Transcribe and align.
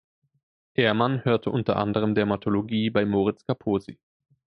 Ehrmann 0.73 1.25
hörte 1.25 1.51
unter 1.51 1.75
anderem 1.75 2.15
Dermatologie 2.15 2.89
bei 2.89 3.05
Moritz 3.05 3.45
Kaposi. 3.45 3.99